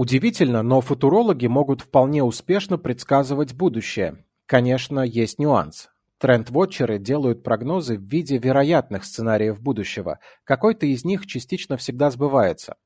[0.00, 4.24] Удивительно, но футурологи могут вполне успешно предсказывать будущее.
[4.46, 5.90] Конечно, есть нюанс.
[6.16, 10.18] Тренд-вотчеры делают прогнозы в виде вероятных сценариев будущего.
[10.44, 12.76] Какой-то из них частично всегда сбывается.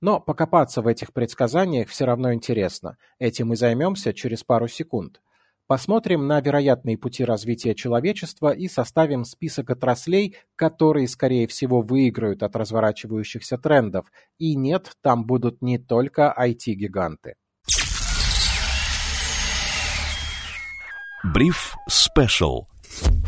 [0.00, 2.98] Но покопаться в этих предсказаниях все равно интересно.
[3.18, 5.20] Этим и займемся через пару секунд.
[5.70, 12.56] Посмотрим на вероятные пути развития человечества и составим список отраслей, которые, скорее всего, выиграют от
[12.56, 14.06] разворачивающихся трендов.
[14.36, 17.34] И нет, там будут не только IT-гиганты.
[21.22, 22.62] Бриф Special.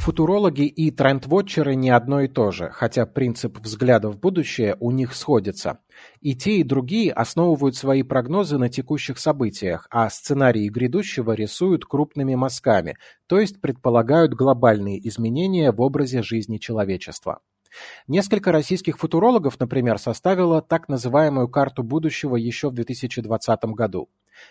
[0.02, 5.14] Футурологи и трендвотчеры не одно и то же, хотя принцип взгляда в будущее у них
[5.14, 5.78] сходится.
[6.20, 12.34] И те, и другие основывают свои прогнозы на текущих событиях, а сценарии грядущего рисуют крупными
[12.34, 12.96] мазками,
[13.28, 17.38] то есть предполагают глобальные изменения в образе жизни человечества.
[18.08, 24.08] Несколько российских футурологов, например, составило так называемую карту будущего еще в 2020 году.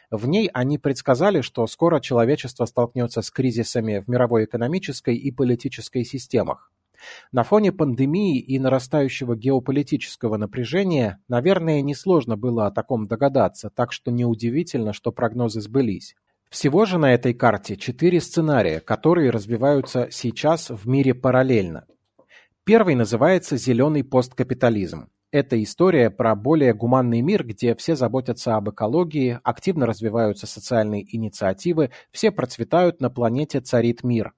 [0.09, 6.03] В ней они предсказали, что скоро человечество столкнется с кризисами в мировой экономической и политической
[6.03, 6.71] системах.
[7.31, 14.11] На фоне пандемии и нарастающего геополитического напряжения, наверное, несложно было о таком догадаться, так что
[14.11, 16.15] неудивительно, что прогнозы сбылись.
[16.49, 21.85] Всего же на этой карте четыре сценария, которые развиваются сейчас в мире параллельно.
[22.65, 25.09] Первый называется «Зеленый посткапитализм».
[25.31, 31.91] Это история про более гуманный мир, где все заботятся об экологии, активно развиваются социальные инициативы,
[32.11, 34.33] все процветают, на планете царит мир.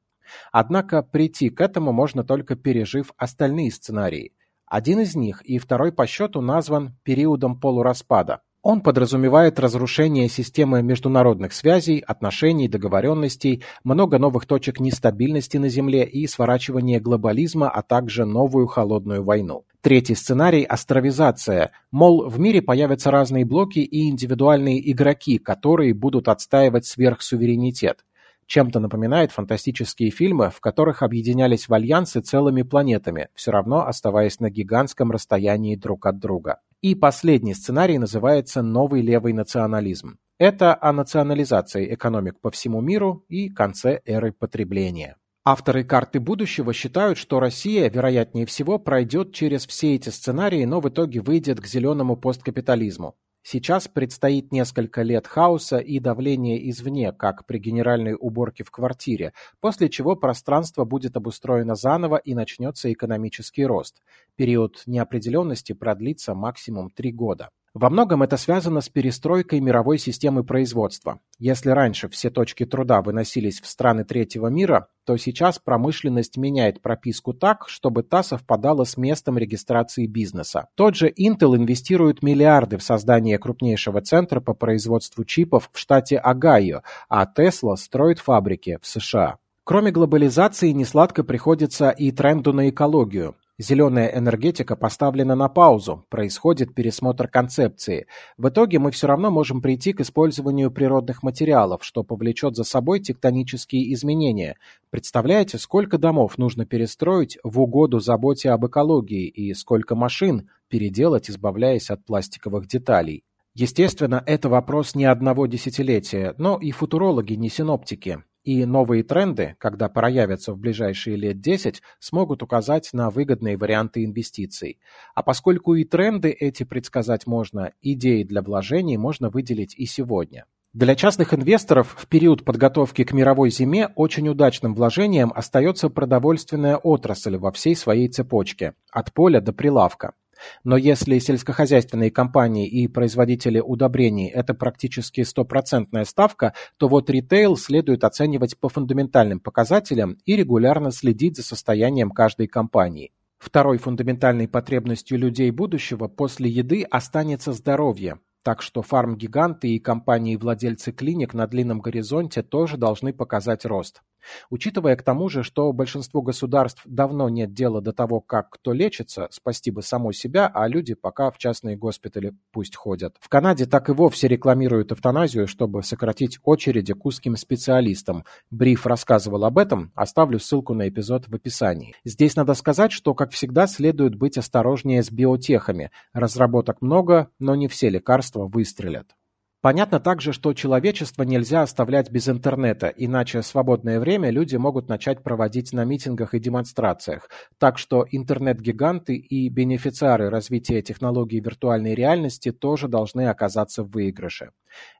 [0.51, 4.33] Однако прийти к этому можно только пережив остальные сценарии.
[4.67, 8.41] Один из них и второй по счету назван периодом полураспада.
[8.61, 16.27] Он подразумевает разрушение системы международных связей, отношений, договоренностей, много новых точек нестабильности на Земле и
[16.27, 19.65] сворачивание глобализма, а также новую холодную войну.
[19.83, 21.73] Третий сценарий– астровизация.
[21.91, 28.05] Мол, в мире появятся разные блоки и индивидуальные игроки, которые будут отстаивать сверхсуверенитет.
[28.45, 34.49] Чем-то напоминает фантастические фильмы, в которых объединялись в альянсы целыми планетами, все равно оставаясь на
[34.49, 36.61] гигантском расстоянии друг от друга.
[36.81, 40.17] И последний сценарий называется «Новый левый национализм».
[40.37, 45.17] Это о национализации экономик по всему миру и конце эры потребления.
[45.45, 50.87] Авторы карты будущего считают, что Россия, вероятнее всего, пройдет через все эти сценарии, но в
[50.87, 53.17] итоге выйдет к зеленому посткапитализму.
[53.45, 59.89] Сейчас предстоит несколько лет хаоса и давления извне, как при генеральной уборке в квартире, после
[59.89, 64.01] чего пространство будет обустроено заново и начнется экономический рост.
[64.37, 67.49] Период неопределенности продлится максимум три года.
[67.73, 71.19] Во многом это связано с перестройкой мировой системы производства.
[71.39, 77.33] Если раньше все точки труда выносились в страны третьего мира, то сейчас промышленность меняет прописку
[77.33, 80.67] так, чтобы та совпадала с местом регистрации бизнеса.
[80.75, 86.83] Тот же Intel инвестирует миллиарды в создание крупнейшего центра по производству чипов в штате Огайо,
[87.09, 89.37] а Tesla строит фабрики в США.
[89.63, 93.33] Кроме глобализации, несладко приходится и тренду на экологию.
[93.63, 98.07] Зеленая энергетика поставлена на паузу, происходит пересмотр концепции.
[98.37, 102.99] В итоге мы все равно можем прийти к использованию природных материалов, что повлечет за собой
[102.99, 104.57] тектонические изменения.
[104.89, 111.89] Представляете, сколько домов нужно перестроить в угоду заботе об экологии и сколько машин переделать, избавляясь
[111.89, 113.23] от пластиковых деталей.
[113.55, 118.23] Естественно, это вопрос не одного десятилетия, но и футурологи не синоптики.
[118.43, 124.79] И новые тренды, когда проявятся в ближайшие лет 10, смогут указать на выгодные варианты инвестиций.
[125.15, 130.45] А поскольку и тренды эти предсказать можно, идеи для вложений можно выделить и сегодня.
[130.73, 137.37] Для частных инвесторов в период подготовки к мировой зиме очень удачным вложением остается продовольственная отрасль
[137.37, 140.15] во всей своей цепочке, от поля до прилавка.
[140.63, 148.03] Но если сельскохозяйственные компании и производители удобрений– это практически стопроцентная ставка, то вот ритейл следует
[148.03, 153.11] оценивать по фундаментальным показателям и регулярно следить за состоянием каждой компании.
[153.37, 161.33] Второй фундаментальной потребностью людей будущего после еды останется здоровье, так что фармгиганты и компании-владельцы клиник
[161.33, 164.01] на длинном горизонте тоже должны показать рост.
[164.49, 169.27] Учитывая к тому же, что большинству государств давно нет дела до того, как кто лечится,
[169.31, 173.15] спасти бы само себя, а люди пока в частные госпитали пусть ходят.
[173.19, 178.25] В Канаде так и вовсе рекламируют эвтаназию, чтобы сократить очереди к узким специалистам.
[178.51, 181.95] Бриф рассказывал об этом, оставлю ссылку на эпизод в описании.
[182.05, 185.91] Здесь надо сказать, что, как всегда, следует быть осторожнее с биотехами.
[186.13, 189.15] Разработок много, но не все лекарства выстрелят.
[189.63, 195.71] Понятно также, что человечество нельзя оставлять без интернета, иначе свободное время люди могут начать проводить
[195.71, 197.29] на митингах и демонстрациях.
[197.59, 204.51] Так что интернет-гиганты и бенефициары развития технологий виртуальной реальности тоже должны оказаться в выигрыше.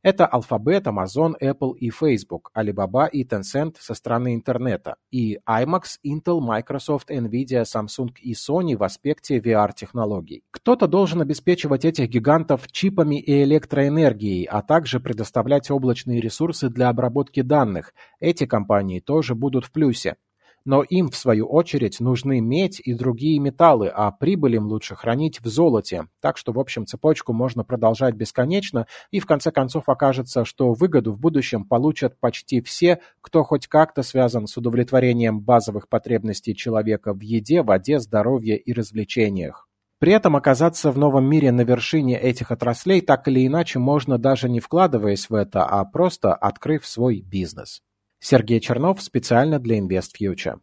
[0.02, 6.40] Это Alphabet, Amazon, Apple и Facebook, Alibaba и Tencent со стороны интернета, и IMAX, Intel,
[6.40, 10.44] Microsoft, Nvidia, Samsung и Sony в аспекте VR-технологий.
[10.52, 17.42] Кто-то должен обеспечивать этих гигантов чипами и электроэнергией, а также предоставлять облачные ресурсы для обработки
[17.42, 17.94] данных.
[18.20, 20.16] Эти компании тоже будут в плюсе.
[20.66, 25.42] Но им, в свою очередь, нужны медь и другие металлы, а прибыль им лучше хранить
[25.42, 26.06] в золоте.
[26.22, 31.12] Так что, в общем, цепочку можно продолжать бесконечно, и в конце концов окажется, что выгоду
[31.12, 37.20] в будущем получат почти все, кто хоть как-то связан с удовлетворением базовых потребностей человека в
[37.20, 39.68] еде, воде, здоровье и развлечениях.
[40.00, 44.50] При этом оказаться в новом мире на вершине этих отраслей так или иначе можно даже
[44.50, 47.82] не вкладываясь в это, а просто открыв свой бизнес.
[48.26, 50.62] Сергей Чернов специально для InvestFuture.